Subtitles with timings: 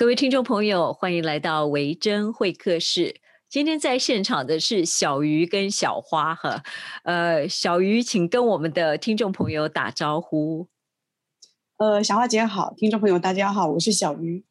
[0.00, 3.20] 各位听众朋友，欢迎来到维珍会客室。
[3.50, 6.62] 今天在现场的是小鱼跟小花哈，
[7.04, 10.68] 呃，小鱼，请跟我们的听众朋友打招呼。
[11.76, 14.42] 呃，小花姐好，听众朋友大家好，我是小鱼。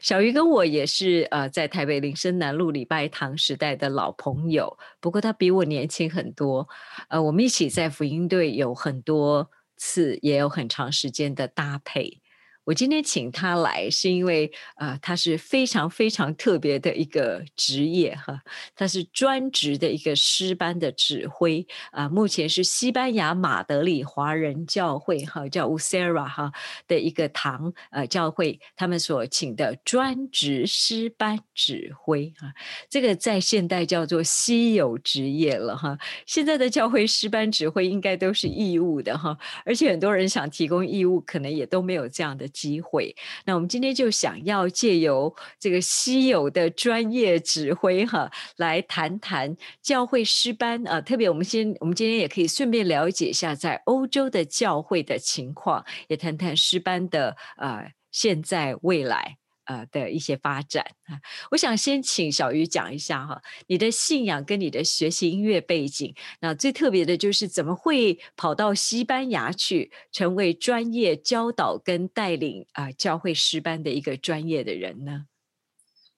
[0.00, 6.68] 小鱼跟我也是呃，在台北林森南路礼拜堂时代的老朋友，不过他比我年轻很多。
[7.08, 12.20] 呃，我们一起在福音队有很多次，也有很长时间的搭配。
[12.64, 18.40] 我今天请他来，是因为呃，他是非常非常特别的一个职业哈，
[18.74, 26.50] 他是专职的一个师班的指挥啊，目前是西班牙马德里华人教会哈，叫 Usera 哈
[26.88, 32.50] 的一个堂呃教会，他们所请的专职师班指挥哈，
[32.88, 39.36] 这个在现代叫做稀有职业了哈，现在的教会师班指挥应该都是义务的哈，
[39.66, 42.48] 而且很多人想提供义务，可能也都没有这样的。
[42.54, 51.00] 机会，那我们今天就想要借由这个稀有的专业指挥哈，来谈谈教会师班啊。
[51.00, 59.36] 特别我们先，我们今天也可以顺便了解一下在欧洲的教会的情况，也谈谈师班的呃现在未来。
[59.64, 61.20] 呃的一些发展啊，
[61.50, 75.26] 我想先请小鱼讲一下哈，你的信仰跟你的学习音乐背景，那最特别的就是怎么会跑到西班牙去，成为专业教导跟带领啊教会师班的一个专业的人呢？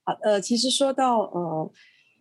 [0.04, 1.72] 好，呃，其实说到呃。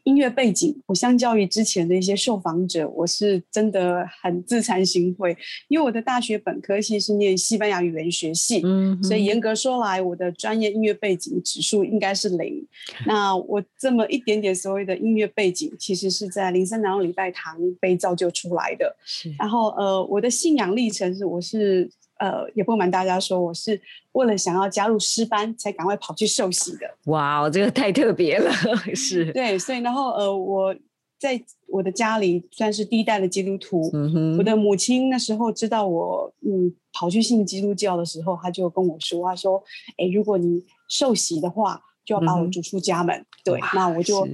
[0.06, 5.36] 音乐背景，我相较于之前的一些受访者，我是真的很自惭形秽，
[5.68, 12.66] 因为我的大学本科系是念西班牙语言学系，嗯，所以严格说来，我的专业音乐背景指数应该是零。
[13.08, 18.96] 那我这么一点点所谓的音乐背景，其实是在林森南路礼拜堂被造就出来的。
[19.40, 21.90] 然后呃，我的信仰历程是，我是。
[22.18, 23.82] 呃，也不瞒大家说，我是
[24.14, 26.90] 为了想要加入诗班，才赶快跑去受洗的。
[27.06, 28.52] 哇，这个太特别了，
[28.96, 29.32] 是。
[29.34, 30.76] 对，所以然后呃，我
[31.20, 33.90] 在我的家里算是第一代的基督徒。
[33.94, 34.38] 嗯哼。
[34.38, 39.62] 我的母亲那时候知道我嗯跑去信基督教的时候，她就跟我说：“她说，
[39.98, 44.28] 哎，如果你受洗的话，就要把我逐出家门。”对，那我就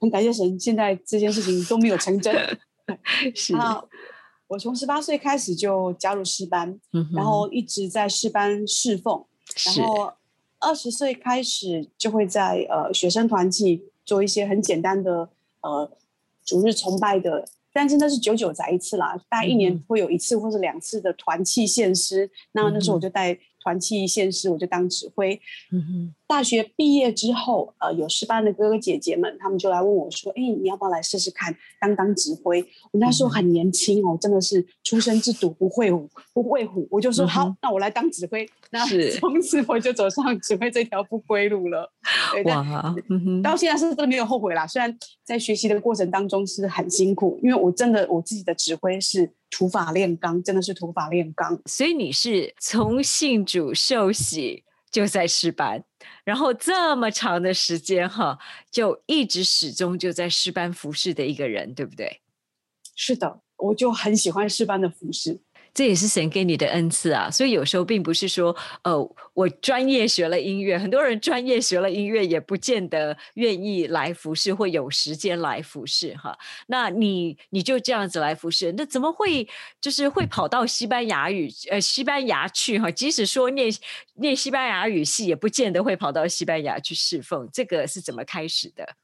[0.00, 2.34] 很感谢神，现在这件事情都没有成真。
[3.36, 3.54] 是。
[4.48, 6.78] 我从十八岁开始就加入诗班，
[7.14, 9.24] 然后一直在诗班侍奉，
[9.76, 10.12] 然后
[10.58, 15.28] 二十岁开始就会在呃学生团体做一些很简单的
[15.60, 15.90] 呃
[16.44, 23.38] 主日崇拜的，但是那是久久才一次啦，大概一年会有一次或者两次的团契献诗，那那时候我就带。
[23.66, 25.40] 团契现实，我就当指挥。
[25.72, 32.60] 嗯大学毕业之后，呃，有师班的哥哥姐姐们，他们就来问我说：“哎，你要不要来试试看当当指挥？”
[32.90, 36.84] 我那时候很年轻哦，真的是出生之犊不会虎，不会虎。
[36.90, 38.44] 我就说好，那我来当指挥。
[38.70, 38.84] 那
[39.20, 41.92] 从此我就走上指挥这条不归路了。
[42.46, 42.92] 哇，
[43.40, 44.66] 到现在是真的没有后悔啦。
[44.66, 49.30] 虽然在学习的过程当中是很辛苦，因为我真的我自己的指挥是。
[49.50, 51.60] 土法炼钢，真的是土法炼钢。
[51.66, 55.84] 所以你是从信主受洗就在诗班，
[56.24, 58.38] 然后这么长的时间哈，
[58.70, 62.20] 就一直始终就在诗班服侍的一个人，对不对？
[62.94, 65.40] 是的，我就很喜欢诗班的服侍。
[65.76, 76.34] 这也是神给你的恩赐啊，所以有时候并不是说，呃，我专业学了音乐，很多人专业学了音乐也不见得愿意来服侍，或有时间来服侍哈。
[76.68, 79.46] 那你你就这样子来服侍，那怎么会
[79.78, 82.90] 就是会跑到西班牙语呃西班牙去哈？
[82.90, 83.70] 即使说念
[84.14, 87.46] 念西班牙语系，也不见得会跑到西班牙去侍奉。
[87.52, 88.94] 这个是怎么开始的？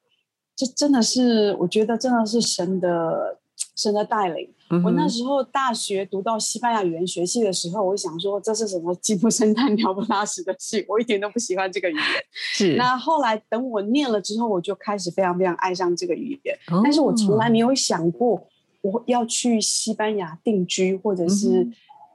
[0.57, 3.41] 这真的是我觉得真的是神的。
[3.77, 4.53] 神的带领，
[4.85, 12.05] 我那时候大学读到西班牙语言学系的时候，我想说这是什么鸡不生蛋、鸟不拉屎的系，我一点都不喜欢这个语言。
[12.33, 12.77] 是。
[12.77, 18.47] 那后来等我念了之后，我就开始非常非常爱上这个语言，但是我从来没有想过
[18.81, 21.69] 我要去西班牙定居或者是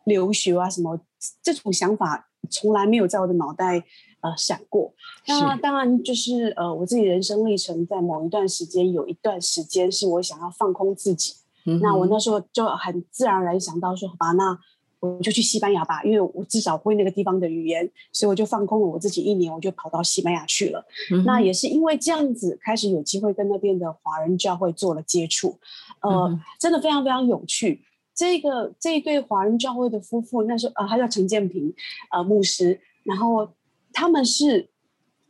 [0.06, 1.00] 留学啊什么，
[1.44, 3.84] 这种想法从来没有在我的脑袋
[4.22, 4.94] 呃闪过。
[5.28, 11.36] 那当然就是呃我自己人生历程，在某一段时间有一段时间是我想要放空自己。
[11.81, 14.57] 那我那时候就很自然而然想到说，好吧，那
[14.99, 20.83] 我就去西班牙吧，因为我至少会那个地方的语言，所以我就放空了我自己一年，我就跑到西班牙去了。
[21.23, 25.59] 那也是因为这样子，开始有机会跟那边的华人教会做了接触，
[26.01, 27.83] 呃，真的非常非常有趣。
[28.15, 31.71] 这个这一对华人教会的夫妇，那时候呃，他叫陈建平，
[32.11, 33.47] 呃，牧师，然后
[33.93, 34.69] 他们是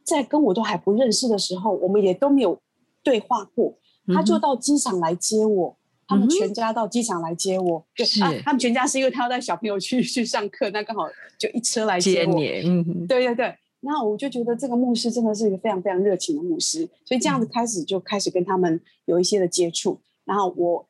[0.05, 2.57] 在跟我都还不认识的时候，我们也都没有
[3.03, 3.77] 对话过，
[4.13, 5.77] 他就到机场来接我。
[6.07, 11.03] 他们全家到机场来接我，对啊，他们全家是因为他要带小朋友去去上课，那刚好
[11.37, 12.39] 就一车来接我。
[12.65, 13.55] 嗯，对对对。
[13.81, 19.99] 那我就觉得这个牧师真的是一个非常非常热情的牧师，所以这样子开始就开始跟他们有一些的接触。
[20.25, 20.85] 然后我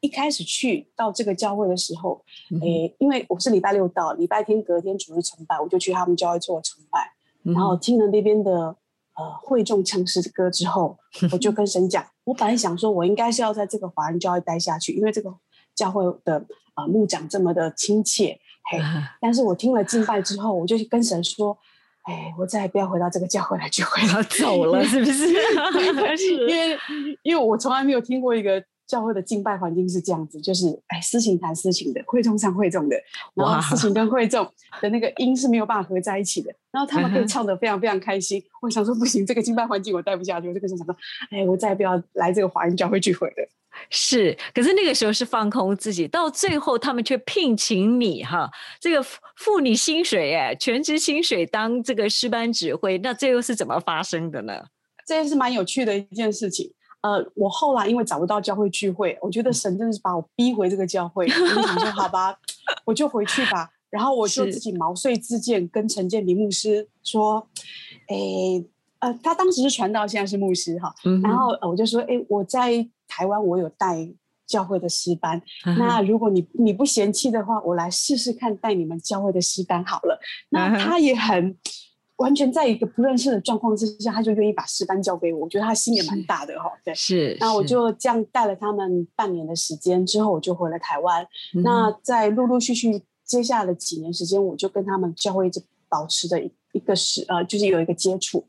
[0.00, 2.22] 一开始去到这个教会的时候，
[2.60, 7.12] 诶，因为我是礼拜六到，礼拜天隔天主日崇拜，我就去他们教会做崇拜，
[7.44, 8.76] 然后听了那边的
[9.16, 10.98] 呃会众唱诗歌之后，
[11.32, 15.32] 我就跟神讲，我本来想说我应该是要在这个华人教会待下去，因为这个
[15.74, 16.44] 教会的
[16.74, 18.38] 呃牧长这么的亲切。
[18.70, 18.78] 嘿，
[19.20, 21.56] 但是我听了敬拜之后，我就跟神说
[22.04, 25.28] ：“哎，我再也不要回到这个教会来聚会了，走了，是不是？
[26.48, 26.78] 因为
[27.22, 32.96] 因为我从来没有听过一个教会的敬拜环境是这样子，就是哎，私情谈私情的，会众唱会众的，
[33.34, 34.44] 然后私情跟会众
[34.80, 38.42] 的那个音是没有办法合在一起的，然后他们可以唱的非常非常开心。
[38.60, 40.96] 我想说不行，这个敬拜环境我待不下去，我就跟神说：
[41.30, 43.48] 哎，我再也不要来这个华人教会聚会了。”
[43.90, 48.48] 是，可是那个时候是放空自己，到最后他们却聘请你哈，
[48.78, 54.52] 这个付你薪水哎，全职薪水当这个诗班指挥，那这又是怎么发生的呢？
[55.04, 56.72] 这也是蛮有趣的一件事情。
[57.04, 62.34] 呃，我后来因为找不到教会聚会，我觉得神真的是把我逼回这个教会，我想说好吧，
[62.86, 63.68] 我就回去吧。
[63.90, 67.46] 然后我就自己毛遂自荐，跟陈建明牧师说，
[68.08, 68.64] 哎，
[69.00, 70.92] 呃，他当时是传道，现在是牧师哈。
[71.22, 72.88] 然后我就说，哎，我在。
[73.06, 74.08] 台湾我有带
[74.44, 75.40] 教会的诗班，
[75.78, 80.18] 那如果你你不嫌弃的话，我来试试看带你们教会的诗班好了。
[80.48, 81.56] 那他也很
[82.24, 86.72] 完全在一个不认识的状况之下，他就愿意把诗班交给我，我觉得他心也蛮大的哈。
[86.82, 87.36] 对，是。
[87.38, 91.26] 那我就这样带了他们半年的时间之后，我就回了台湾。
[91.62, 98.44] 那在陆陆续续接下来的几年时间，我就跟他们教会一直保持着一一个是呃，就是有一个接触。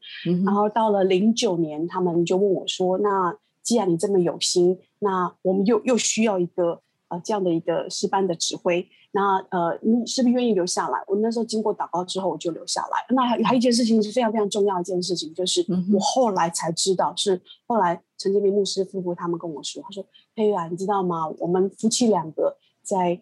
[0.45, 10.99] 然后到了零九年，他们就问我说：“那。”既然你这么有心，那我们又又需要一个呃这样的一个师班的指挥，那呃你是不是愿意留下来？
[11.07, 13.05] 我那时候经过祷告之后，我就留下来。
[13.15, 21.29] 那还还一件事情是非常非常重要一件事情，就是我后来才知道，是后来陈建明牧师夫妇他们跟我说，他说：“佩玉啊，你知道吗？
[21.39, 23.17] 我们夫妻两个在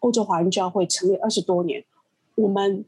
[0.00, 1.84] 欧洲华人教会成立二十多年，
[2.36, 2.84] 我们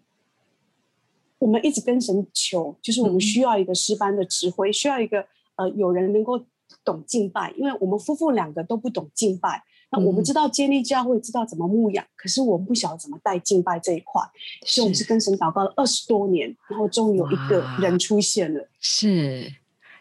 [1.39, 5.27] 我们一直跟神求，就是我们需要一个师班的指挥，需要一个
[5.57, 6.41] 呃有人能够。”
[6.85, 9.63] 懂敬拜，因为我们夫妇两个都不懂敬拜。
[9.97, 14.23] 那我们知道建立教会，知道怎么牧养，可是我们不晓得怎么带敬拜这一块。
[14.67, 18.69] 所以我们是跟神祷告了二十多年，然后终于有一个人出现了。
[18.81, 19.53] 是。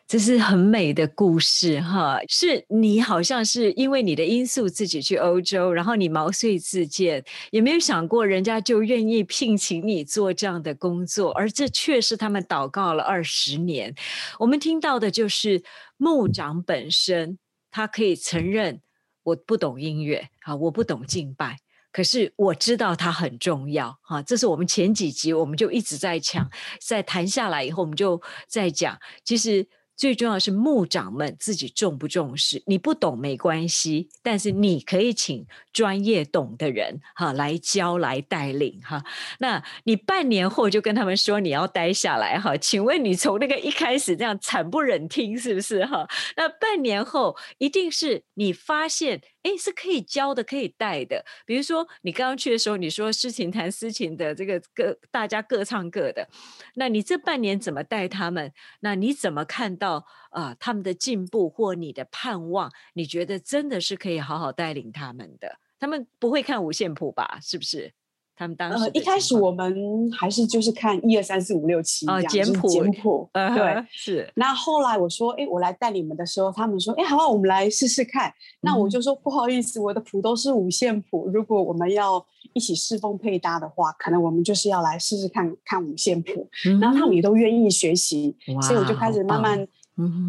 [0.07, 13.95] 这是很美的故事哈，是你好像是因为你的因素自己去欧洲，然后你毛遂自荐，也没有想过人家就愿意聘请你做这样的工作，而这却是他们祷告了二十年。
[14.37, 15.63] 我们听到的就是
[15.97, 17.39] 牧长本身，
[17.71, 18.79] 他可以承认
[19.25, 21.57] 我不懂音乐啊，我不懂敬拜，
[21.91, 24.21] 可是我知道它很重要哈。
[24.21, 26.49] 这是我们前几集我们就一直在讲，
[26.79, 29.67] 在谈下来以后，我们就在讲，其实。
[29.95, 39.03] 最重要是牧长们自己重不重视，你不懂没关系，但是你可以请专业懂的人哈来教来带领哈。
[39.39, 42.55] 那你半年后就跟他们说你要待下来哈？
[42.57, 46.07] 请问你从那个一开始这样惨不忍听是不是哈？
[46.35, 49.21] 那半年后一定是你发现。
[49.45, 51.23] 哎，是可以教的，可以带的。
[51.45, 56.27] 比如说，你刚刚去的时候，你说诗情谈诗情的，这个各大家各唱各的。
[56.73, 58.51] 那你这半年怎么带他们？
[58.79, 62.71] 那你怎么看到到啊他们的进步或你的盼望？
[62.93, 65.59] 你觉得真的是可以好好带领他们的？
[65.77, 67.37] 他们不会看五线谱吧？
[67.41, 67.93] 是不是？
[68.35, 74.29] 他们当时一开始我们还是就是看一二三四五六七这样简谱简谱，对是。
[74.35, 78.33] 那后来我说，哎，我来带你们的时候，他们说，哎，好，我们来试试看。
[78.61, 86.47] 那我就说不好意思，我的谱都是五线谱，如果我们要一起侍奉配搭的话，可能我们就是要来试试看看五线谱。
[86.81, 89.65] 然后他们也都愿意学习，所以我就开始慢慢。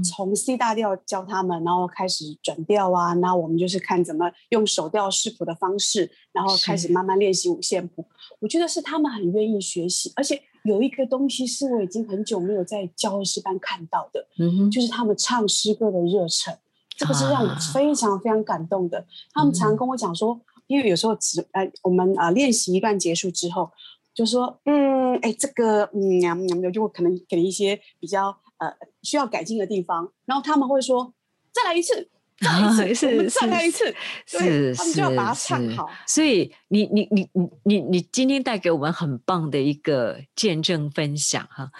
[0.04, 8.04] 从 C 大调教他们，然后开始转调啊，那我们就是看怎么用手调视谱的方式，然后开始慢慢练习五线谱。
[8.38, 16.56] 我觉得是他们很愿意学习，而且有一个东西是我已经很久没有在教会师班看到的，嗯就是他们唱诗歌的热忱，
[16.96, 19.04] 这个是让我非常非常感动的。
[19.32, 23.70] 他们常跟我讲说，因为有时候只呃我们啊练习一段结束之后，
[24.14, 28.37] 就说嗯哎这个嗯嗯嗯，就可能给一些比较。
[28.58, 28.72] 呃，
[29.02, 31.12] 需要改进的地方，然后他们会说
[31.52, 32.08] ：“再来一次，
[32.40, 33.94] 再来一次， 再来一次。”
[34.26, 35.90] 是，他们就要把它唱好。
[36.06, 41.70] 所以，你你你你你你今天带给我们很棒的一个见证分享哈，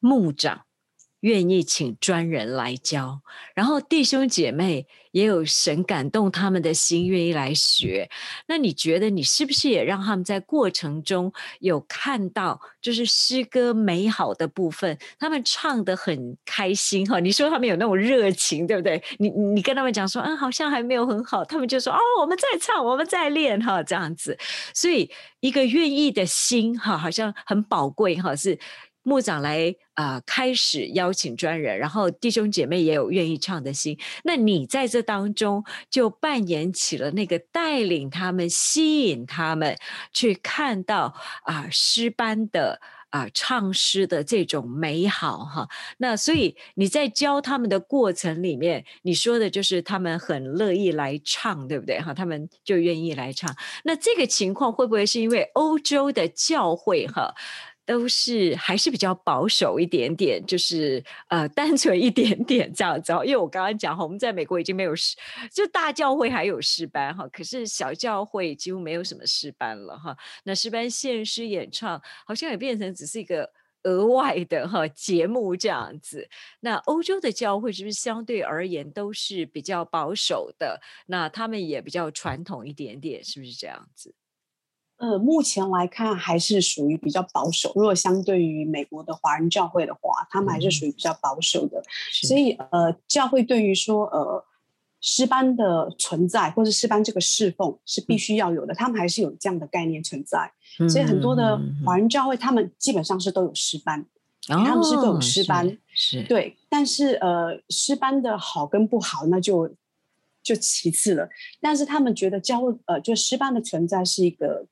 [0.00, 0.65] 牧长。
[1.26, 3.20] 愿意请专人来教，
[3.52, 8.08] 然后弟兄姐妹也有神感动他们的心，愿意来学。
[8.46, 14.96] 那你觉得你是不是也让他们在过程中有看到，就是诗歌美好的部分？
[15.18, 19.02] 他们唱的很开心哈，你说他们有那种热情，对不对？
[19.18, 24.38] 你你跟他们讲说，嗯，好像还没有很好，他们就说，哦，我们在唱，我们在练哈，这样子。
[24.72, 28.56] 所以一个愿意的心哈，好像很宝贵哈，是。
[29.06, 33.96] 牧长来啊，开始邀请专人，然后弟兄姐妹也有愿意唱的心。
[34.24, 39.76] 那你在这当中就扮演起了那个带领他们、吸引他们
[40.12, 45.68] 去看到啊诗班的啊唱诗的这种美好哈。
[45.98, 52.12] 那所以你在教他们的过程里面，你说的就是他们很乐意来唱，对不对哈？
[52.12, 53.54] 他们就愿意来唱。
[53.84, 57.32] 那这个情况会不会是因为欧洲的教会哈？
[57.86, 63.12] 都是还是比较保守一点点，就是呃单纯一点点这样子。
[63.24, 65.16] 因为我刚刚讲哈，我们在美国已经没有诗，
[65.52, 70.16] 就大教会还有诗班哈，可是小教会几乎没有什么诗班了哈。
[70.42, 73.48] 那诗班献诗演唱好像也变成只是一个
[73.84, 76.28] 额外的哈节目这样子。
[76.58, 80.80] 那欧洲的教会是不是相对而言都是比较保守的？
[81.06, 84.12] 那他们也比较传统一点点，是不是这样子？
[84.98, 87.70] 呃，目前来看还是属于比较保守。
[87.74, 91.82] 如果相对于美国的华人教会的话，他们还是属于比较保守的。
[92.10, 94.42] 所以，呃，教会对于说，呃，
[95.02, 100.50] 诗班的存在或者诗班这个侍奉是必须要有的，他们还是有这样的概念存在。
[100.88, 104.06] 所以，很多的华人教会他们基本上是都有诗班，
[104.48, 106.56] 他们是都有诗班，是对。
[106.70, 109.74] 但是，呃，诗班的好跟不好，那就
[110.42, 111.28] 就其次了。
[111.60, 114.64] 但是，他们觉得教会，呃，就诗班的存在是一个。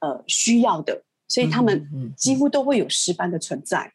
[0.00, 3.92] 呃，需要的，所以他们几乎都会有诗班的存在。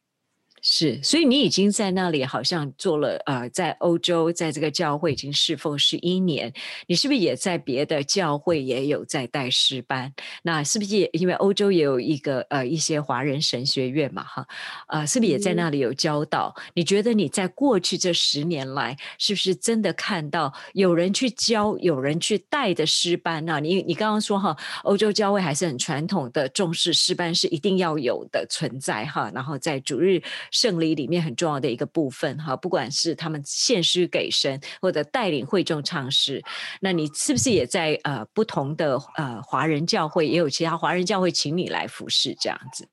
[0.65, 6.53] 是，所以你已经在那里好像做了呃，在欧洲，在这个教会已经侍奉十一年。
[6.87, 10.13] 你是不是也在别的教会也有在带师班？
[10.41, 14.23] 那是不是也因为欧洲也有一个呃一些华人神学院嘛？
[14.23, 14.47] 哈，
[14.87, 16.55] 啊，是不是也在那里有教导？
[16.73, 23.43] 你觉得你在过去这十年来，是不是真的看到有人去教，有人去带的师班？
[23.43, 29.29] 那你你刚刚说哈，欧洲教会还是很传统的，重视师班是一定要有的存在哈。
[29.35, 30.23] 然后在主日。
[30.53, 36.41] 圣礼里面很重要的一个部分哈，不管是他们献诗给神，或者带领会众唱诗，
[36.79, 42.87] 那你是不是也在呃不同的呃华人教会，也有其他华人教会请你来服侍这样子？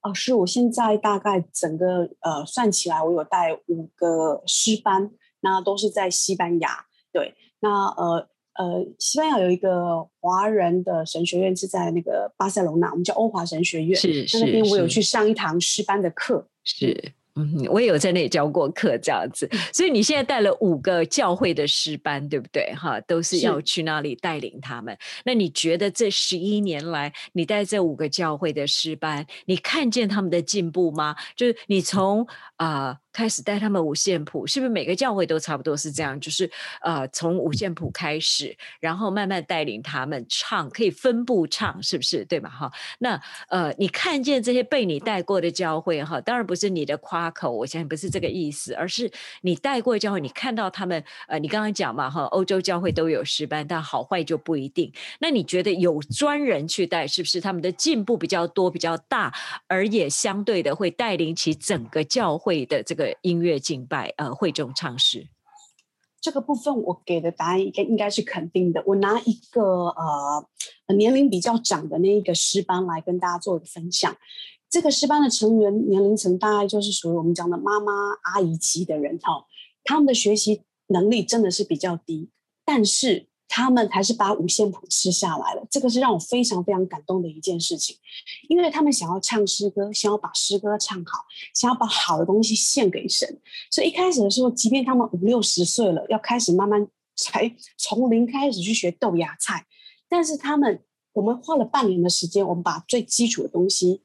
[0.00, 6.86] 哦，是我现在大概整个呃算起来，我有带五个诗班，那都是在西班牙。
[7.12, 13.94] 对，那呃呃，西班牙有一个华人的神学院是在那个巴塞隆纳，我们叫欧华神学院。
[14.00, 16.48] 是是，那边我有去上一堂诗班的课。
[16.68, 19.48] 是，嗯，我也有在那里教过课，这样子。
[19.72, 22.70] 所以你现在带了五个教会的师班，对不对？
[22.74, 24.96] 哈，都是要去那里带领他们。
[25.24, 31.16] 那你觉得这十一年来，你带这五个教会的师班，你看见他们的进步吗？
[31.34, 32.98] 就是你从啊。
[33.18, 36.20] 开始带他们五线谱，是不是每个教会都差不多是这样？
[36.20, 36.48] 就是
[36.82, 42.24] 呃，从五线谱开始，然后慢慢带领他们唱，可以分步唱，是不是？
[42.26, 42.48] 对吧？
[42.48, 42.70] 哈，
[43.00, 49.10] 那呃，你看见这些被你带过的教会哈，当然不是你的夸口，我相信不是这个意思，而是
[49.40, 54.92] 你带过教会，你看到他们呃，你刚刚讲嘛哈，欧洲教会都有诗班，但好坏就不一定。
[55.18, 59.34] 那你觉得有专人去带，是不是他们的进步比较多、比较大，
[59.66, 63.07] 而也相对的会带领起整个教会的这个？
[63.22, 65.28] 音乐敬拜，呃，会众唱诗，
[66.20, 68.82] 这个部分我给的答案应该应该是肯定的。
[68.86, 70.46] 我拿一个呃
[70.96, 74.16] 年龄比较长的那一个诗班来跟大家做一个分享。
[74.70, 79.46] 这个诗班的成员年龄层大概就是属于我们讲的妈妈阿姨级的人哈，
[79.84, 82.30] 他们的学习能力真的是比较低，
[82.64, 83.28] 但是。
[83.48, 87.96] 他们还是把五线谱吃下来了，这个是让我非常非常感动的一件事情，
[88.48, 91.24] 因为他们想要唱诗歌，想要把诗歌唱好，
[91.54, 93.40] 想要把好的东西献给神，
[93.70, 96.86] 所以一开始的时候，即便他们五六十岁了，要开始慢慢
[97.16, 99.66] 才从零开始去学豆芽菜，
[100.08, 104.02] 但是他们，我们花了半年的时间，我们把最基础的东西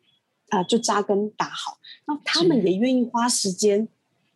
[0.49, 3.89] 啊就扎根打好，那他们也愿意花时间，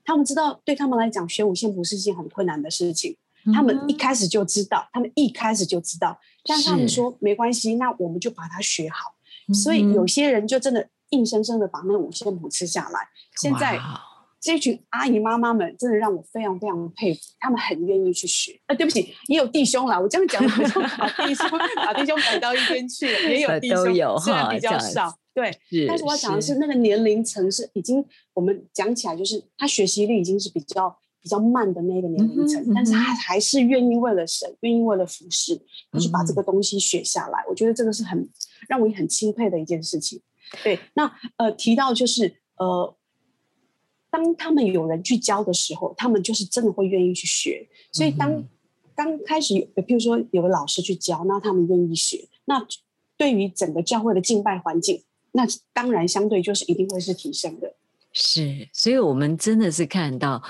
[0.03, 3.17] 他们知道对他们来讲学五线谱是一件很困难的事情。
[3.53, 9.15] 他们一开始就知道，他们一开始就知道，但他们说没关系，那我们就把它学好。
[9.53, 12.99] 所以有些人就真的硬生生的把那五线谱吃下来。
[13.37, 13.79] 现在
[14.41, 18.59] 这群阿姨妈妈们真的让我非常非常佩服，他们很愿意去学。
[18.65, 25.51] 啊，对不起，也有弟兄啦，我这样讲好像把弟兄把弟兄赶到一边去了， 也有弟兄，虽然比较少，对。
[25.87, 30.97] 但是我讲的是那个年龄层是已经，我们讲起来就是他学习力已经是比较。
[31.21, 35.55] 比较慢的那个年龄层，但是他还是愿意为了神，愿意为了服侍，
[35.99, 37.43] 去把这个东西学下来。
[37.49, 38.29] 我觉得这个是很
[38.69, 40.21] 让我也很钦佩的一件事情。
[40.63, 42.95] 对，那呃提到就是呃，
[44.09, 47.67] 当他们有人去教的时候，他们就是真的会愿意去学。
[47.91, 48.43] 所以当
[48.95, 52.65] 刚开始，譬如说有个老师去教，那他们愿意学，那
[53.17, 57.75] 对于整个教会的敬拜环境，那当然相对就是一定会是提升的。
[58.13, 60.41] 是，所以我们真的是看到。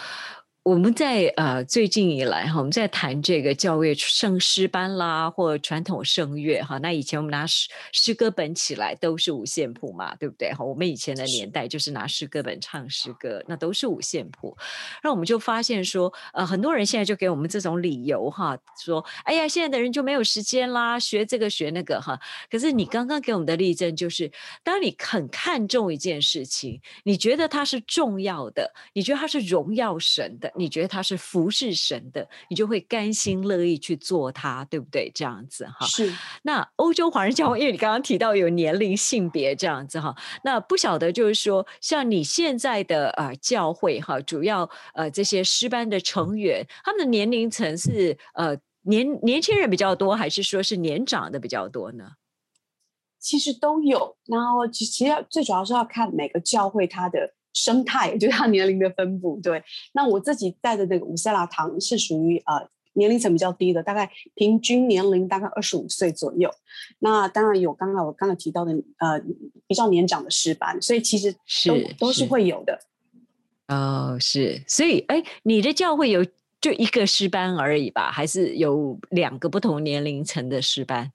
[0.68, 6.78] 我们在呃最近以来哈，我们在谈这个教乐圣诗班啦，或传统圣乐哈。
[6.80, 10.66] 那以前我们拿诗诗歌本起来都是五线谱嘛，对不对哈？
[10.66, 14.58] 我们以前的年代就是拿诗歌本唱诗歌，那都是五线谱。
[15.02, 22.20] 那我们就发现说，呃，很多人现在就给我们这种理由哈，说，哎呀，现在的人就没有时间啦，学这个学那个哈。
[22.52, 24.30] 可是你刚刚给我们的例证就是，
[24.66, 30.52] 当你很看重一件事情，你觉得它是重要的，你觉得它是荣耀神的。
[30.58, 35.12] 你觉得他是服侍神的，你就会甘心乐意去做他，对不对？
[35.14, 35.86] 这样子哈。
[35.86, 36.14] 是。
[36.44, 52.14] 那欧洲华人教会，因为你刚刚提到有年龄、性别这样子哈，那不晓得就是说，像你现在的呃教会哈，主要呃这些师班的成员，他们的年龄层是呃年年轻人比较多，还是说是年长的比较多呢？
[53.20, 54.18] 其实都有。
[54.26, 57.37] 然后其其实最主要是要看每个教会它的。
[57.58, 59.64] 生态就是他年龄的分布，对。
[59.94, 66.52] 那我自己带的那个五色拉糖是属于呃年龄层比较低的，大概平均年龄大概二十五岁左右。
[67.00, 69.20] 那当然有刚刚我刚才提到的呃
[69.66, 71.34] 比较年长的师班，所以其实
[71.66, 72.80] 都都是会有的。
[73.68, 76.24] 哦，是，所以哎，你的教会有
[76.62, 78.12] 就一个师班而已吧？
[78.12, 81.12] 还是有两个不同年龄层的师班？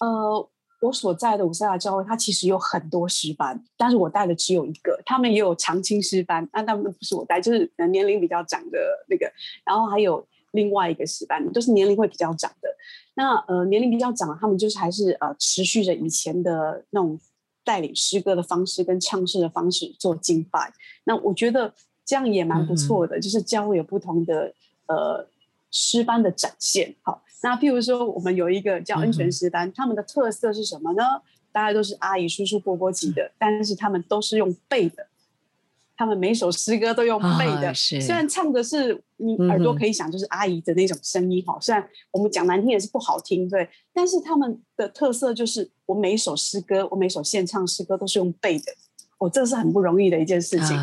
[0.00, 0.50] 呃。
[0.80, 5.00] 我所在的五色亚教会，它其实有很多师班，但是我带的只有一个。
[5.04, 9.30] 他们也有长青师班，那他们不是我带，就是年龄比较长的那个。
[9.64, 12.68] 然后还有另外一个师班，都是年龄会比较长的。
[13.14, 17.18] 那呃，年龄比较长，他们就是还是呃持续着以前的那种
[17.64, 20.72] 带领诗歌的方式跟唱诗的方式做敬拜。
[21.04, 24.54] 那我觉得这样也蛮不错的，就是教会有不同的
[24.86, 25.26] 呃
[25.70, 26.94] 诗班的展现。
[27.02, 27.22] 好。
[27.40, 31.04] 那譬如说，我们有一个叫恩泉师班，他们的特色是什么呢？
[31.52, 35.06] 大家都是阿姨、叔叔、伯伯级的，但是他们都是用背的，
[35.96, 37.72] 他们每首诗歌都用背的。
[37.74, 41.56] 虽然唱的是你耳朵可以想，就是阿姨的那种声音哈。
[41.60, 48.72] 虽然我们讲难听也是不好听，对，但是他们的特色就是我每一首诗歌，我每首现唱诗歌都是用背的。
[49.18, 50.76] 哦，这是很不容易的一件事情。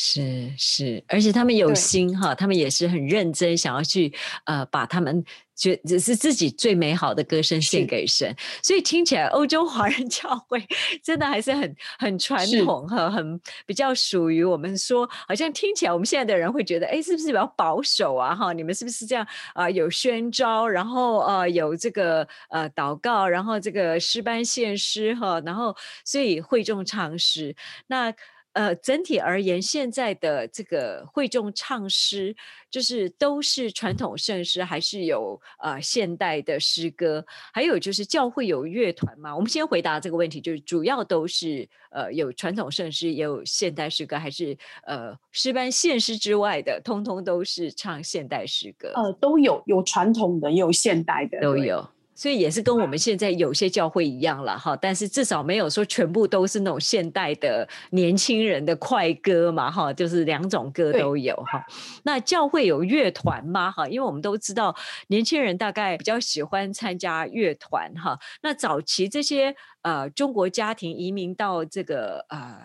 [0.00, 5.24] 是是，而且他们有心哈，他们也是很认真，想要去呃把他们
[5.56, 8.32] 觉只是自己最美好的歌声献给神，
[8.62, 10.64] 所以听起来欧洲华人教会
[11.02, 18.52] 真的还是很很传统哈，很比较属于我们说，好像听起来我们现在的人会觉得，哎，是不是比较保守啊哈？
[18.52, 19.68] 你们是不是这样啊？
[19.68, 27.56] 有宣召，然后呃有这个呃祷告，然后这个诗班献诗哈，然后所以会众唱诗
[27.88, 28.14] 那。
[28.58, 32.34] 呃，整体而言，现在的这个会众唱诗，
[32.68, 37.24] 就是都是传统圣诗，还是有呃现代的诗歌？
[37.52, 39.32] 还有就是教会有乐团嘛？
[39.32, 48.90] 我们先回答这个问题，就是主要都是呃有传统圣诗，也有现代诗歌，还是呃诗班现诗之外的，通通都是唱现代诗歌？
[48.96, 51.88] 呃，都有，有传统的，也有现代的，都有。
[52.18, 61.64] 所以也是跟我们现在有些教会一样了哈，但是至少没有说全部都是那种现代的年轻人的快歌嘛哈，就是两种歌都有哈。
[62.02, 63.86] 那教会有乐团吗哈？
[63.86, 64.74] 因为我们都知道
[65.06, 68.18] 年轻人大概比较喜欢参加乐团哈。
[68.42, 72.58] 那早期这些呃中国家庭移民到这个呃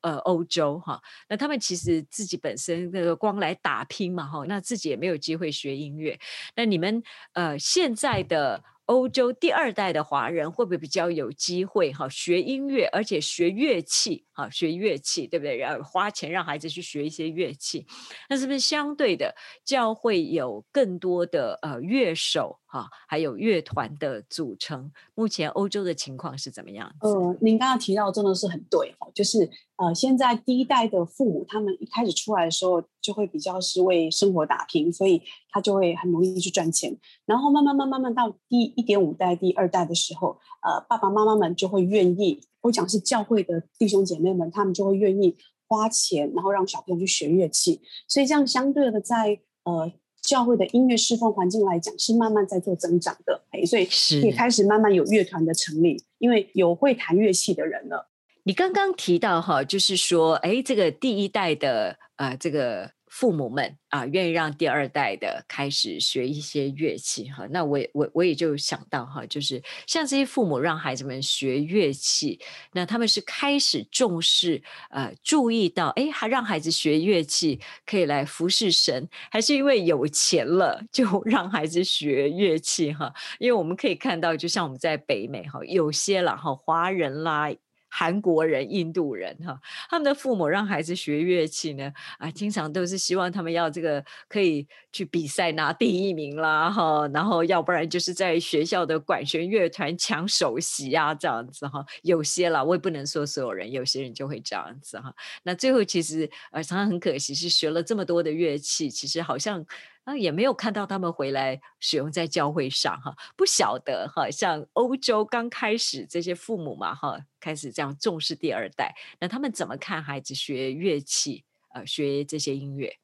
[0.00, 6.18] 呃欧洲哈，那他们其实自己本身那个光来打拼嘛哈，那自己也没有机会学音乐。
[6.56, 7.00] 那你们
[7.34, 8.64] 呃现在的。
[8.86, 15.56] 欧洲第二代的华人会不会比较有机会哈学音乐，而且学乐器哈学乐器对不对？
[15.56, 17.86] 然后花钱让孩子去学一些乐器，
[18.28, 24.90] 那是不是相对的教会有更多的呃乐手哈，还有乐团的组成？
[25.14, 26.92] 目前欧洲的情况是怎么样？
[27.00, 29.48] 呃，您刚刚提到真的是很对哦，就是。
[29.78, 36.96] 呃，现在第一代的父母，他们一开始出来的时候，就会比较是为生活打拼，所以他就会很容易去赚钱。
[37.26, 45.36] 然后慢慢慢慢慢到第一点五代、第二代的时候，呃，爸爸妈妈们就会愿意，我讲是教会的弟兄姐妹们，他们就会愿意
[45.68, 49.92] 花钱，然后让小朋友去学乐器，所以这样相对的在呃
[50.26, 53.40] 教会的音乐释放环境来讲，是慢慢在做增长的。
[53.52, 53.88] 哎，所以
[54.20, 58.10] 也开始慢慢有乐团的成立，因为有会弹乐器的人了。
[58.42, 62.95] 你刚刚提到哈，就是说，哎，这个第一代的呃这个。
[63.18, 72.38] 父母们啊，愿意让第二代的开始学一些乐器哈，那我我我也就想到哈，就是像这些父母让孩子们学乐器，
[72.74, 83.10] 那他们是开始重视呃，注意到哎，还让孩子学乐器可以来服侍神，还是因为有钱了就 让孩子学乐器哈？
[83.38, 87.50] 因为我们可以看到，就像我们在北美哈，有些了哈，华人啦。
[87.88, 101.84] 韩国人、印度人，哈，他们的父母让孩子学乐器呢，啊，经常都是希望他们要这个可以去比赛拿第一名啦，哈，然后要不然就是在学校的管弦乐团抢首席啊，这样子哈。
[102.02, 105.14] 有些啦，我也不能说所有人，有些人就会这样子哈。
[105.44, 109.64] 那最后其实呃，常常很可惜，是学了这么多的乐器，其实好像。
[110.06, 122.96] 那也没有看到他们回来使用在教会上哈，不晓得哈，像欧洲刚开始这些父母嘛哈，开始这样重视第二代，那他们怎么看孩子学乐器呃学这些音乐？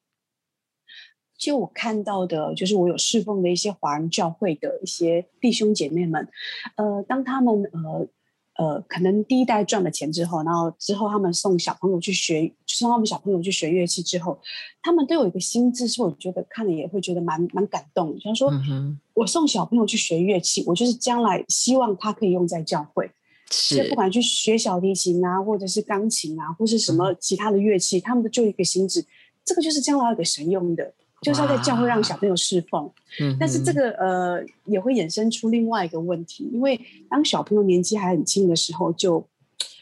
[1.37, 6.29] 就我看到的，就是我有侍奉的一些华人教会的一些弟兄姐妹们，
[6.77, 8.07] 呃，当他们呃。
[8.63, 14.39] 呃，可能第一代赚了钱之后，然后之后他们送小朋友去学，送他们小朋友去学乐器之后，
[14.81, 18.15] 他们都有一个心智，是我觉得看了也会觉得蛮蛮感动。
[18.23, 18.49] 他说
[19.15, 23.11] ：“我送小朋友去学乐器，我就是将来希望他可以用在教会，
[23.51, 29.05] 是不管去学小提琴啊，或者是钢琴啊，或是什么其他的乐器，他们的就一个心智，
[29.43, 30.93] 这个就是将来要给神用的。”
[31.23, 32.91] 就是要在教会让小朋友侍奉，
[33.39, 39.25] 但是这个呃也会衍生出另外一个问题，因为当小朋友年纪还很轻的时候，就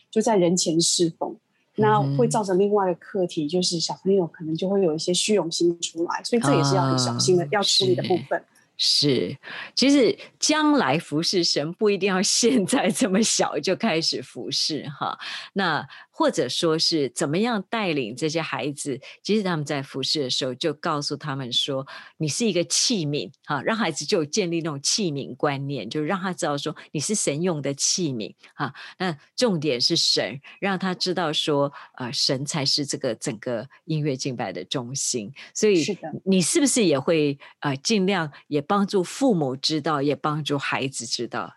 [0.09, 1.35] 就在人前侍奉，
[1.75, 8.41] 那会造成另外一个课题，就是小朋友可能就会有一些虚荣心出来，所以这也是要很小心的要处理的部分。
[8.83, 9.37] 是，
[9.75, 15.17] 其实将来服侍神不一定要现在这么小就开始服侍哈，
[15.53, 15.87] 那。
[16.11, 18.99] 或者说是怎么样带领这些孩子？
[19.23, 21.87] 其实他们在服侍的时候，就告诉他们说
[22.19, 28.73] ：“你是一个器皿，哈，让孩子就建立那种器皿观念，就让他知道说你是神用的器皿，哈。
[28.99, 35.31] 那重点是神，让他知道说，呃，神才是这个整个音乐敬拜的中心。
[35.53, 35.83] 所以，
[36.25, 41.55] 你是不是也会呃尽量也帮助父母知道，也帮助孩子知道？”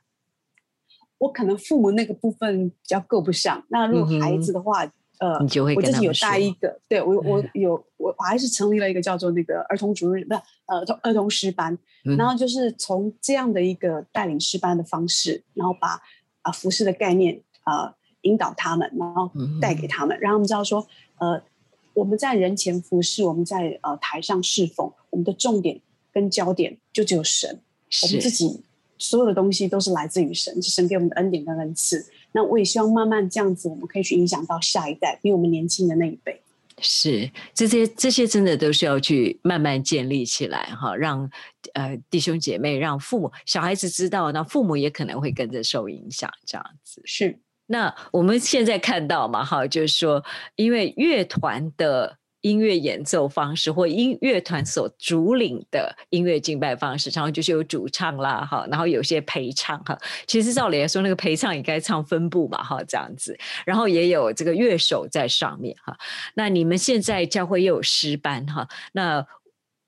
[1.19, 4.85] 我可能父母那个部分比较够不上，那如果孩子的话，
[5.19, 11.79] 呃，你就会我自己有带一个，对我我有我我还是成立了一个叫做那个儿童主日，不是呃童儿童师班，
[12.19, 12.35] 然后。
[12.37, 16.01] 就是从这样的一个带领师班的方式，然后把
[16.43, 19.87] 啊服饰的概念啊引导他们，然后带给。
[19.87, 20.85] 他们，让他们知道说，
[21.19, 21.41] 呃，
[21.95, 25.81] 我们在人前服侍，我们在呃台上侍奉，我们的重点
[26.13, 27.61] 跟焦点就只有神，
[28.03, 28.65] 我们自己。
[28.99, 32.07] 所有的东西都是来自于神，是神给我们的恩典跟恩赐。
[32.33, 36.41] 那我也希望慢慢这样子，我们可以去影响到下一代，比我们年轻的那一辈。
[36.81, 41.31] 是这些这些真的都是要去慢慢建立起来哈，让
[41.75, 46.31] 呃弟兄姐妹、让父母、小孩子知道，那父母也可能会跟着受影响。
[46.45, 47.39] 这样子是。
[47.67, 50.25] 那我们现在看到嘛，哈，就是说，
[50.57, 52.19] 因为乐团的。
[52.45, 59.99] 音乐演奏方式或音乐团所主领的音乐敬拜方式，然后就是有主唱啦，哈，然后有些陪唱哈。
[60.27, 63.35] 其实照理来说，那个陪唱也该唱分部嘛，哈，这样子。
[63.65, 65.97] 然后也有这个乐手在上面哈。
[66.35, 69.27] 那你们现在教会又有诗班哈，那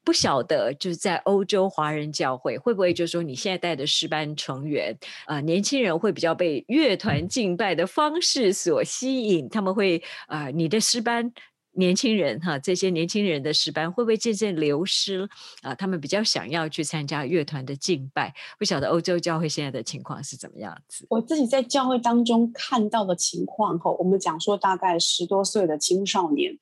[0.02, 11.30] 不晓得就是在欧洲华人教会会不会就是说你现在带的诗班成员啊，年轻人会比较被乐团敬拜的方式所吸引，他们会啊，你的诗班。
[11.76, 15.28] 年轻人哈，这些年轻人的诗班会不会渐渐流失
[15.62, 15.74] 啊？
[15.74, 21.06] 他们比较想要去参加乐团的敬拜，不晓得欧洲教会现在的情况是怎么样子？
[21.10, 26.58] 我自己在教会当中看到的情况哈，我们讲说大概十多岁的青少年，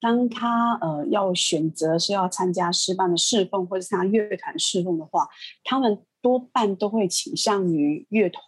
[0.00, 5.26] 当他呃要选择是要参加诗班的侍奉或者参加乐团侍奉的话，
[5.64, 8.44] 他们多半都会倾向于乐团。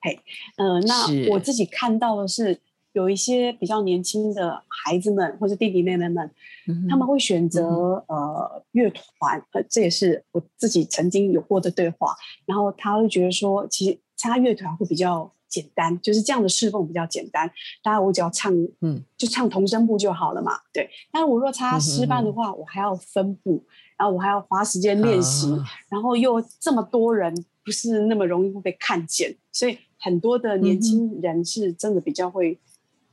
[0.00, 0.18] 嘿，
[0.56, 2.60] 呃，那我自己看到的是。
[2.92, 6.28] 有一些比较年轻的孩子们或者弟弟妹妹们，
[6.88, 12.14] 他们会选择呃乐团，呃这也是我自己曾经有过的对话。
[12.46, 17.48] 然后他会觉得说，其实参加乐团会比较简单，就是这样的侍奉比较简单。
[17.80, 20.52] 大家我只要唱，嗯，就唱童声部就好了嘛。
[20.72, 20.90] 对。
[21.12, 23.62] 但是我若参加师班的话，我还要分部，
[23.96, 25.46] 然后我还要花时间练习，
[25.88, 27.32] 然后又这么多人，
[27.64, 29.36] 不是那么容易会被看见。
[29.52, 32.58] 所以很多的年轻人是真的比较会。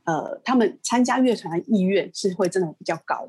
[0.07, 3.27] 呃，他们参加乐团的意愿是会真的比较高。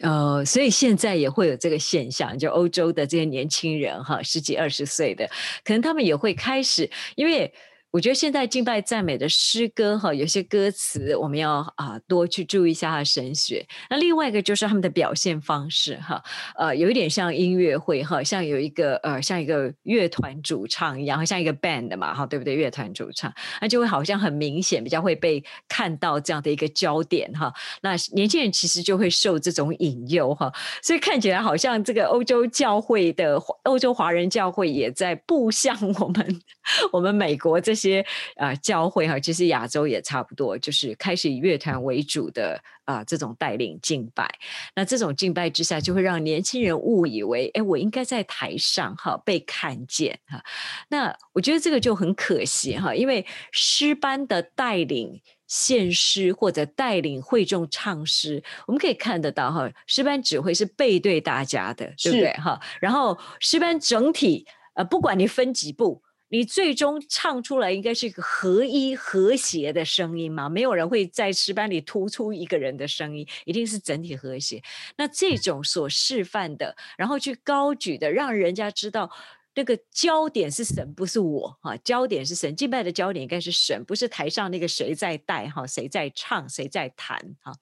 [0.00, 5.28] 呃，所以现在也会有这个现象，就欧洲的这些年轻人哈，十几二十岁的，
[5.62, 7.52] 可能他们也会开始，因为。
[7.96, 13.66] 我觉得现在敬拜赞美的诗歌哈，有些歌词我们要啊多去注意一下它的神学。
[13.88, 16.22] 那另外一个就是他们的表现方式哈，
[16.58, 22.54] 呃，有一点像音乐会哈，像有一个呃像一个乐团主唱一样，像一个 band 嘛哈，对不对？
[22.54, 23.32] 乐团主唱
[23.62, 27.50] 那就会好像很明显，比较会被看到这样的一个焦点哈。
[27.80, 36.40] 那年轻人其实就会受这种引诱哈，所以看起来好像这个欧洲教会的欧洲华人教会也在步向我们
[36.92, 37.85] 我们美国这些。
[37.88, 38.04] 些
[38.36, 44.28] 啊教会哈，其实亚洲也差不多，就是开始以乐团为主的啊这种带领敬拜。
[44.74, 50.42] 那这种敬拜之下，就会让年轻人误以为，哎，我应该在台上哈被看见哈。
[50.88, 62.60] 那我觉得这个就很可惜哈，因为诗班的带领献诗或者带领会众唱诗，我们可以看得到哈，诗班指挥是背对大家的，对不对哈？
[62.80, 66.02] 然后诗班整体呃，不管你分几步。
[66.28, 70.48] 你最终唱出来应该是一个合一和谐的声音嘛？
[70.48, 74.62] 没有人会在诗班里突出一个人的声音，一定是整体和谐。
[74.96, 79.10] 那这种所示范的，然后去高举的，让人家知道
[79.54, 81.76] 那个焦点是神，不是我哈。
[81.78, 87.52] 焦点是神，敬拜的焦点应该是神，不是台上那个谁在带哈，谁在唱，谁在弹哈。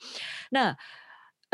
[0.51, 0.77] 那。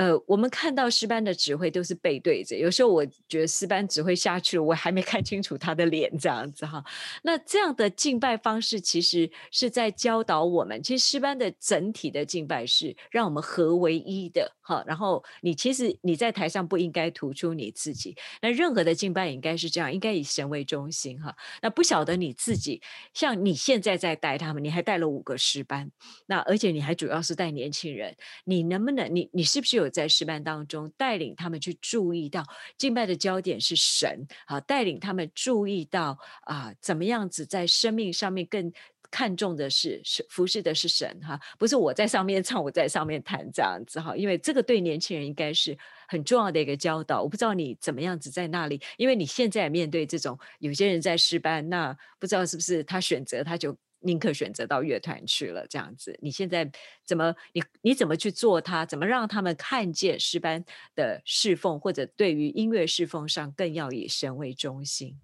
[0.00, 6.82] 呃，我们看到师班的指挥都是背对着，有时候我觉得师班指挥下去了，我还没看清楚他的脸这样子哈。
[7.22, 14.82] 那这样的敬拜方式其实是在教导我们，其实师班的整体的敬拜是让我们合为一的哈。
[14.86, 21.36] 然后你其实你在台上不应该突出你自己，那任何的敬拜应该是这样，应该以神为中心哈。
[21.60, 22.80] 那不晓得你自己，
[23.12, 25.90] 像你现在在带他们，你还带了五个师班，
[26.24, 29.89] 那而且你还主要是带年轻人，你能不能你你是不是有？
[29.90, 32.44] 在诗班当中，带领他们去注意到
[32.78, 38.72] 敬拜的焦点是神，好，带领他们注意到啊，怎么样子在生命上面更
[39.10, 45.76] 看重的是是服侍的是神哈，不是我在上面唱，我在上面弹这样子哈，因为这个对年轻人应该是
[46.06, 47.20] 很重要的一个教导。
[47.20, 53.76] 我不知道你怎么样子在那里，因为你现在面对这种有些人在诗班，那不知道是不是他选择他就。
[54.02, 56.18] 宁可选择到乐团去了，这样子。
[56.22, 56.70] 你现在
[57.04, 58.86] 怎么你你怎么去做它？
[58.86, 65.18] 怎么让他们看见诗班的侍奉，或者对于音乐侍奉上更要以神为中心？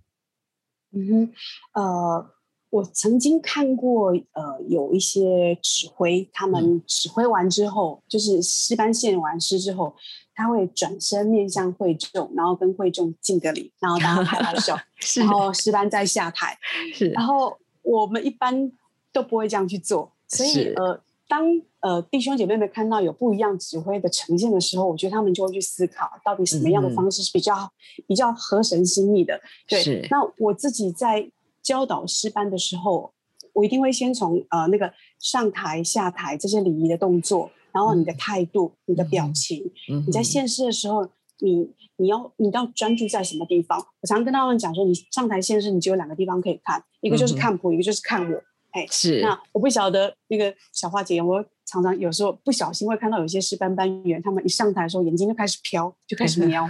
[0.92, 1.32] 嗯哼，
[1.72, 2.30] 呃，
[2.70, 9.96] 我曾经看过，呃，有一些指挥，他们指挥完之后，就是诗班献完诗之后，
[10.34, 14.76] 他会转身面向会众，然后跟会众敬个礼，然后大家拍拍手，
[15.20, 16.58] 然后诗班再下台，
[16.92, 17.58] 是，然后。
[17.86, 18.72] 我们一般
[19.12, 21.46] 都不会这样去做，所以呃，当
[21.80, 27.72] 呃弟兄姐妹们看到有不一样指挥的呈现的时候，我觉得他们就会去思考，到底什么样的方式是比较
[28.08, 29.40] 比较合神心意的。
[29.68, 31.30] 对，那我自己在
[31.62, 33.12] 教导师班的时候，
[33.52, 39.70] 我一定会先从呃那个上台下台这些礼仪的动作，然后你的态度、你的表情，
[40.06, 41.08] 你在现世的时候，
[41.40, 43.78] 你你要你要专注在什么地方？
[44.00, 46.82] 我常跟他们讲说，你上台现身，你只有两个地方可以看。
[47.00, 48.42] 一个就是看谱，一个就是看我。
[48.72, 49.20] 哎，是。
[49.20, 56.68] 那我不晓得那个小花姐，我常常有时候不小心会看到有些师班班员，他们一上台的时候眼睛就开始飘，就开始瞄，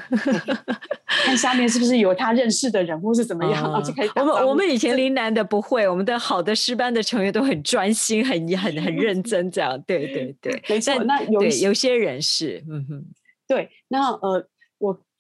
[1.25, 4.13] 看下面是不是有他认识的人，或是怎么样，就开始。
[4.15, 9.81] 我们我们以前林南的不会，我们的好的师班的成员都很专心，很很很认真，这样。
[9.83, 10.95] 对对对，没错。
[11.05, 13.05] 那有有些人是，嗯哼，
[13.49, 13.69] 对。
[13.89, 14.47] 那呃，我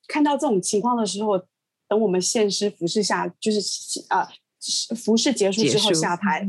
[0.08, 1.38] 看到这种情况的时候，
[1.88, 4.28] 等我们现师服饰下，就是啊。
[4.96, 6.44] 服饰结束之后下台，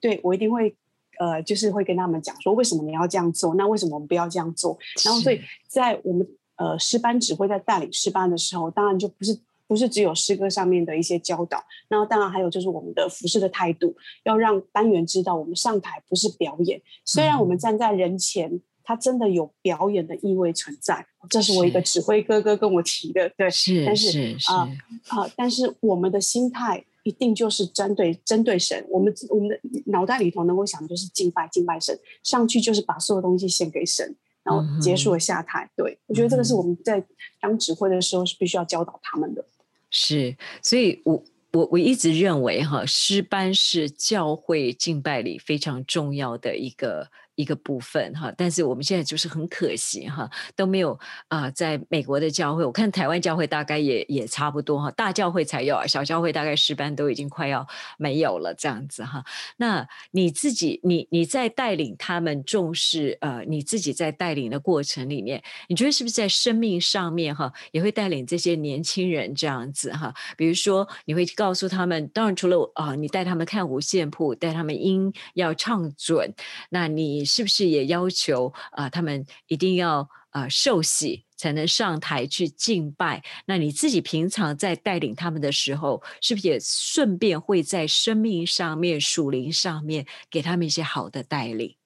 [0.00, 0.74] 对我一定会，
[1.18, 3.54] 呃，就是会跟他们讲说，为什么你要这样做？
[3.56, 4.78] 那为什么我们不要这样做？
[5.04, 13.94] 然后，所以在我们呃师班指挥在带领师班的时候，当然就不是不是只有诗歌上面的一些教导，然后当然还有就是我们的服饰的态度，
[14.24, 21.06] 要让班员知道，我们上台不是表演，虽然我们站在人前，他真的有表演的意味存在。
[21.28, 24.68] 这是我一个指挥哥哥跟我提的，对，是，但是啊
[25.08, 26.86] 啊，但是我们的心态。
[27.04, 35.70] 一定就是针对针对神，我们我们的脑袋里头能够想的就是敬拜敬拜神，上去就是把所有东西献给神，然后结束了下台。
[35.74, 37.02] 对我觉得这个是我们在
[37.40, 39.42] 当指挥的时候是必须要教导他们的。
[39.88, 47.08] 是，所以我我我一直认为哈，诗班是教会敬拜里非常重要的一个。
[47.38, 50.98] 一个部分哈，但是我们现在就是很可惜哈，都没有
[51.28, 57.64] 啊，在美国的教会，我看台湾教会大概也也差不多哈，大教会才有，小教会大概十班都已经快要
[57.96, 59.24] 没有了这样子哈。
[59.56, 70.12] 那你自己，你你在带领他们重视呃，你自己在带领的过程里面，你觉得是不是在生命上面哈，也会带领这些年轻人这样子哈？
[70.36, 76.34] 比如说你会告诉他们，当然除了啊，你带他们看五线谱，带他们音要唱准，
[76.70, 77.27] 那你。
[77.28, 78.88] 是不是也要求啊？
[78.88, 83.22] 他们一定要啊受洗才能上台去敬拜？
[83.46, 91.76] 那你自己平常在带领他们的时候，是不是也顺便会在生命上面、属灵上面给他们一些好的带领？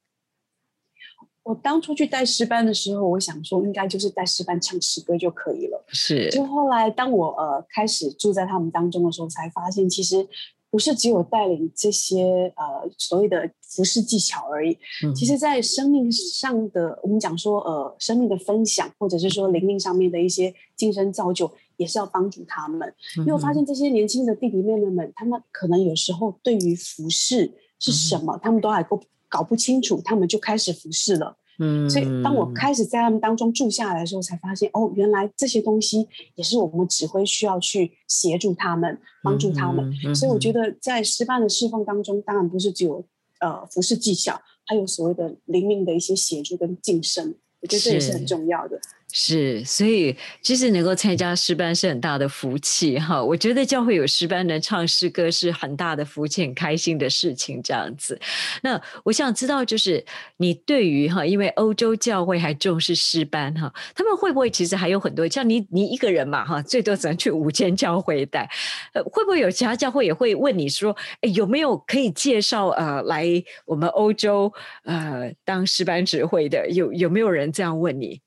[1.43, 5.85] 我当初去带诗班的时候，我想说应该就是带诗班唱诗歌就可以了。
[5.89, 10.29] 是，就后来当我呃开始住在他们当中的时候，才发现其实。
[10.73, 14.79] 不是只有带领这些呃所谓的服饰技巧而已，
[15.15, 22.91] 其实，在生命上的我们讲说呃生命的分享，或者是说灵命上面的一些精神造就，也是要帮助他们。
[23.19, 31.37] 因为我发现这些年轻的弟弟妹妹们，他们可能有时候对于服饰是什么，他们都还够搞不清楚，他们就开始服饰了。
[31.63, 39.95] 嗯，所以当我开始在他们当中住下来的时候，才发现哦，原来这些东西也是我们指挥需要去协助他们、帮助他们。
[40.15, 43.05] 所以我觉得在师范的侍奉当中，当然不是只有
[43.39, 48.81] 呃服饰技巧，还有所谓的灵命的一些协助跟晋升，我觉得这也是很重要的。
[49.15, 53.23] 是，所以其实能够参加诗班是很大的福气哈。
[53.23, 58.19] 我觉得教会有诗班能唱诗歌是很大的福气，很开心的事情这样子。
[58.63, 60.03] 那我想知道，就是
[60.39, 68.49] 你对于哈，因为欧洲教会还重视诗班哈，他们会不会其实还有很多像你你一个人嘛哈，最多只能去五间教会带，
[68.95, 73.27] 呃，会不会有其他教会也会问你说，哎，有没有可以介绍呃来
[73.67, 74.51] 我们欧洲
[74.85, 76.67] 呃当诗班指挥的？
[76.71, 78.23] 有有没有人这样问你？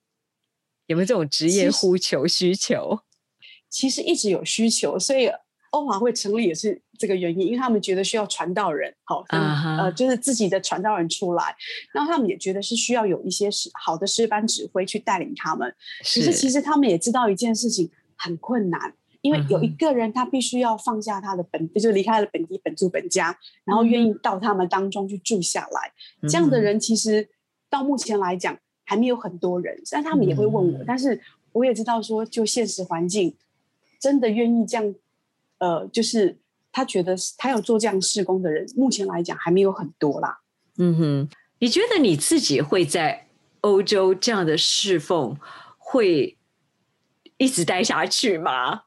[0.88, 3.00] 有没有这种职业呼求需求？
[3.70, 5.30] 其实一直有需求，所以
[5.72, 11.54] 欧华会成立也是这个原因，因为他们觉得需要传道人，好，呃，就是自己的传道人出来，
[11.94, 15.70] 然后他们也觉得是需要有一些是好的师班指挥去带领他们。
[16.00, 25.92] 可是其实他们也知道一件事情很困难，因为有一个人他必须要放下他的本，就离开了本地本住本家，然后愿意到他们当中去住下来。
[26.30, 27.28] 这样的人其实
[27.70, 28.58] 到目前来讲。
[28.86, 31.20] 还没有很多人，但他们也会问我，但是
[31.52, 33.36] 我也知道说，就现实环境，
[34.00, 34.96] 真的愿意这样，
[35.58, 36.38] 呃，就是
[36.72, 40.40] 他觉得他要做这样施工的人，目前来讲还没有很多啦。
[40.78, 43.28] 嗯哼，你觉得你自己会在
[43.62, 45.36] 欧洲这样的侍奉
[45.78, 46.38] 会
[47.38, 48.84] 一直待下去吗？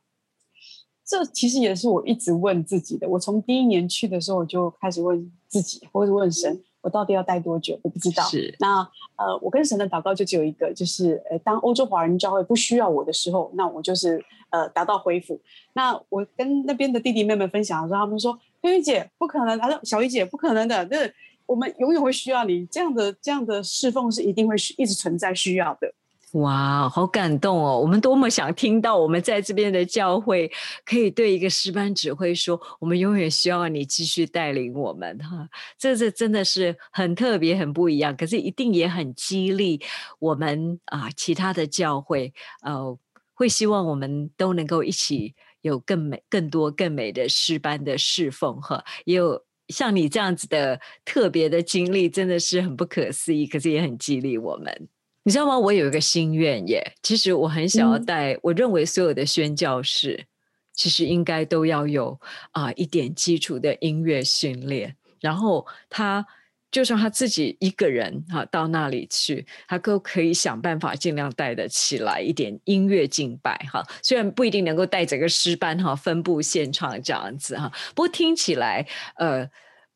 [1.04, 3.08] 这其实也是我一直问自己的。
[3.08, 6.62] 我从第一年去的时候，我就开始问自己，或者问神。
[6.88, 7.78] 我到底要待多久？
[7.82, 8.22] 我不知道。
[8.24, 8.80] 是那
[9.16, 15.38] 呃，我跟神的祷告就只有一个，就是呃，当欧洲华人教会不需要我的时候，那我就是呃达到恢复。
[15.74, 20.96] 那我跟那边的弟弟妹妹分享的时候，他们说：“菲菲姐不可能，他说小鱼姐不可能的，那
[21.44, 25.92] 我们永远会需要你这样的这样的侍奉是一定会一直存在需要的。”
[26.32, 27.80] 哇，好感动哦！
[27.80, 30.50] 我们多么想听到我们在这边的教会
[30.84, 39.80] 可以对一个师班指挥说：“我们永远需要你继续带领我们。”哈，这这真的是很特别、很不一样，可是一定也很激励
[40.18, 41.08] 我们啊！
[41.16, 42.30] 其他的教会
[42.62, 42.98] 呃，
[43.32, 48.60] 会希望我们都能够一起有更美、更多、更美的师班的侍奉。
[48.60, 54.88] 哈，也有像你这样子的特别的经历，真的是很不可思议，可是也很激励我们。
[55.28, 55.58] 你知道吗？
[55.58, 56.82] 我有一个心愿耶。
[57.02, 60.24] 其实我很想要带，我认为所有的宣教士，
[60.72, 62.18] 其实应该都要有
[62.52, 64.96] 啊一点基础的音乐训练。
[65.20, 66.26] 然后他
[66.70, 73.84] 就算他自己一个人哈到那里去，他都可以想办法尽量带得起来一点音乐敬拜哈。
[74.02, 79.46] 虽然不一定能够带整个诗班哈分布现场这样子哈，不过听起来呃。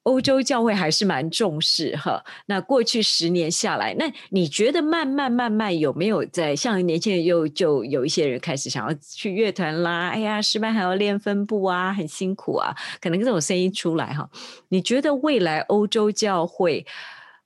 [0.04, 2.24] 欧洲教会还是蛮重视哈。
[2.46, 10.10] 那过去十年下来，那你觉得慢慢慢慢有没有在像年轻人又就有一些人开始想要去乐团啦？
[10.10, 14.28] 哎呀，失败还要练分部啊，很辛苦啊，可能这种声音出来哈。
[14.68, 16.86] 你觉得未来欧洲教会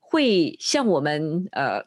[0.00, 1.84] 会像我们呃？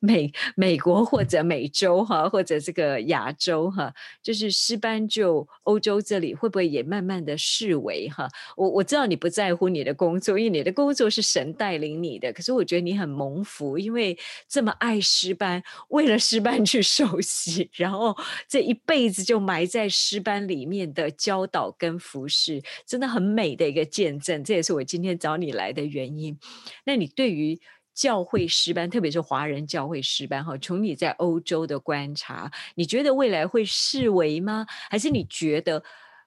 [0.00, 8.28] 美美国或者美洲哈，或者这个亚洲哈，就是诗班就欧洲这里会不会也慢慢的视为哈？
[8.56, 12.32] 我我知道你不在乎你的工作，因为你的工作是神带领你的。
[12.32, 18.16] 可是我觉得你很蒙福，因为这么爱诗班，为了诗班去受洗，然后
[18.48, 24.42] 这一辈子就埋在诗班里面的教导跟服饰，真的很美的一个见证。
[24.42, 26.38] 这也是我今天找你来的原因。
[26.86, 27.60] 那你对于？
[28.00, 34.66] 教会师班，特别是华人教会师班哈，从你在欧洲的观察，你觉得未来会视为吗？
[34.88, 35.82] 还是你觉得？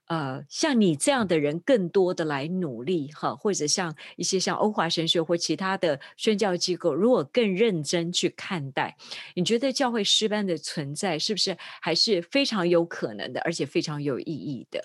[0.07, 8.97] 呃，像你这样的人，更多的来努力哈，或者像一些像欧华神学或其他的宣教机构，如果更认真去看待，
[9.33, 14.83] 你觉得教会师班的存在是不是还是非常有可能的，而且非常有意义的？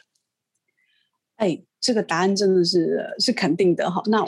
[1.34, 4.02] 哎，这个答案真的是是肯定的哈。
[4.06, 4.26] 那我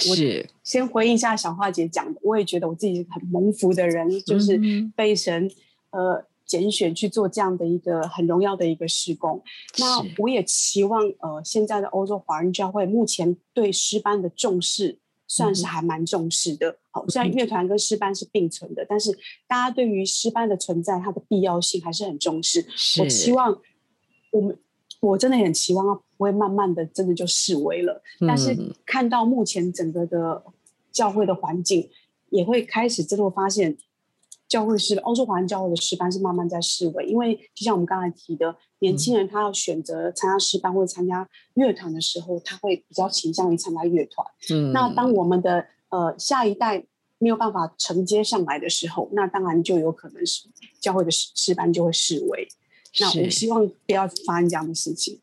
[0.63, 4.61] 先回应一下小花姐讲的，我也觉得我自己很蒙福的人，就是
[4.97, 5.51] 被神
[5.91, 6.25] 呃。
[6.51, 9.41] 拣选去做这样的一个很荣耀的一个施工，
[9.79, 14.99] 那我也期望呃，现在的欧洲华人教会目前对诗班的重视
[15.29, 16.77] 算是还蛮重视的。
[16.91, 22.67] 好，虽然乐团跟诗班是并存的，但是大家对于诗班的存在它的必要性还是很重视。
[23.01, 23.57] 我希望
[24.33, 24.59] 我们
[25.01, 25.87] 我真的很期望
[26.17, 30.43] 不会慢慢的真的就示威了，但是看到目前整个的
[30.93, 31.91] 教会的环境，
[32.29, 33.77] 也会开始真的发现。
[34.49, 41.25] 教会是欧洲华人教会的师班是慢慢在示威，因为就像我们刚才提的，年轻人他要选择参加师班或者参加
[41.55, 44.27] 乐团的时候，他会比较倾向于参加乐团。
[44.53, 46.85] 嗯，那当我们的呃下一代
[47.19, 50.49] 没有办法承接上来的时候，那当然就有可能是
[50.81, 52.49] 教会的诗诗班就会示威。
[52.99, 55.21] 那我希望不要发生这样的事情。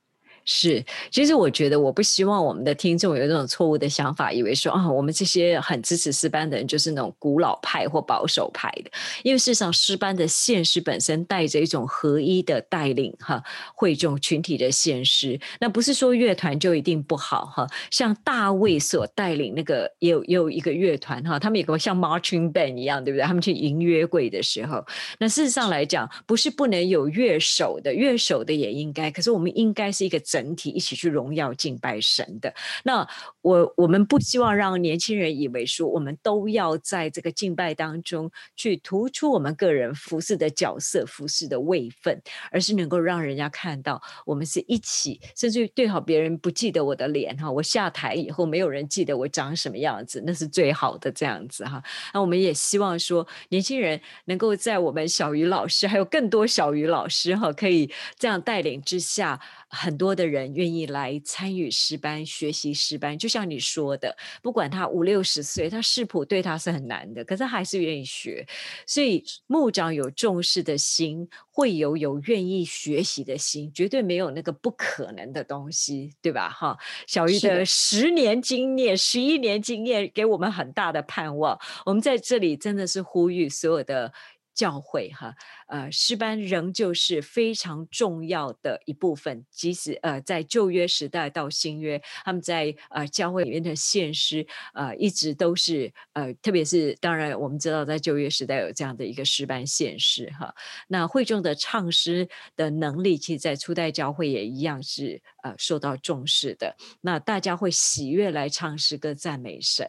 [0.50, 0.82] 是，
[1.12, 8.89] 其实我觉得我不希望我们的听众有这种错误的想法，以为说啊，我们这些很支持诗班的人就是那种古老派或保守派的。
[9.24, 13.43] 因为事实上，诗班的现实本身带着一种合一的带领，哈，
[13.76, 15.38] 会众群体的现实。
[15.60, 17.68] 那不是说乐团就一定不好，哈。
[17.91, 23.26] 像大卫所带领那个，也有也有一个乐团，哈，他们有个像 marching band 一样，对不对？
[23.26, 24.82] 他们去迎约柜的时候，
[25.20, 29.12] 那事实上来讲，不是不能有乐手的，乐手的也应该。
[29.12, 30.18] 可是我们应该是一个。
[30.38, 33.07] 整体一起去荣耀敬拜神的，那
[33.41, 42.21] 我我们不希望让年轻人以为说我们都要在这个敬拜当中去突出我们个人服饰的角色、服饰的位分，
[42.51, 51.81] 而是能够让人家看到我们是一起，甚至于对好别人不记得我的脸哈，我下台以后没有人记得我长什么样子，那是最好的这样子哈。
[52.13, 59.39] 那我们也希望说年轻人能够在我们小鱼老师还有更多小鱼老师哈，可以这样带领之下。
[59.69, 68.45] 很多的人愿意来参与诗班学习诗班，就像你说的，不管他五六十岁，他视谱对他是很难的，可是还是愿意学。
[68.86, 76.49] 所以牧长有重视的心，会有有愿意学习的心，绝对没有那个不可能的东西，对吧？
[76.49, 81.57] 哈，小玉的十年经验、十一年经验，给我们很大的盼望。
[81.86, 84.11] 我们在这里真的是呼吁所有的
[84.58, 85.36] 教会，哈。
[85.68, 100.55] 呃，诗班仍旧是非常重要的一部分，即使呃在旧约时代到新约，他们在呃教会里面的献诗，呃一直都是呃，特别是当然我们知道在旧约时代有这样的一个诗班献诗哈。
[100.88, 106.78] 那会众的唱诗的能力，其实，在初代教会也一样是呃受到重视的。
[107.01, 109.86] 那大家会喜悦来唱诗歌赞美神，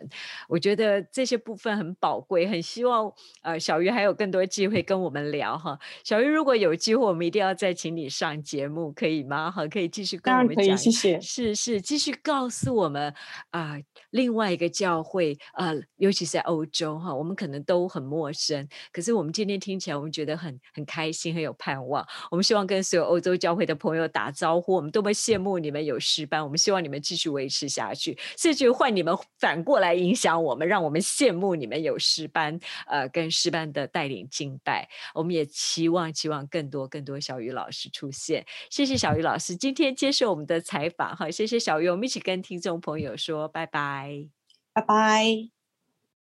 [0.49, 3.13] 我觉得这些部分很宝贵，很希望
[3.43, 5.79] 呃小鱼还有更多机会跟我们聊哈。
[6.03, 9.49] 小鱼，如果有机会，我们一定要再请你上节目，可以吗？
[9.49, 11.21] 哈，可以继续跟我们讲，谢谢。
[11.21, 13.15] 是是，继续告诉我们
[13.51, 13.77] 啊，
[14.11, 22.05] 另外一个教会啊，尤其是在欧洲哈，我们可能都很陌生，可是我们今天听起来，我们觉得很很开心，很有盼望。
[22.33, 35.47] 我们希望跟所有欧洲教会的朋友打招呼，我们多么羡慕你们有诗班，我们希望你们继续维持下去，甚至换你们反过来影响我们，让我们羡慕你们有诗班，呃，跟诗班的带领敬拜，我们也。
[35.59, 44.29] 期望期望更多更多小鱼老师出现，谢谢小鱼老师今天接受我们的采访好，谢谢小鱼，我们一起跟听众朋友说拜拜，
[44.73, 45.58] 拜拜。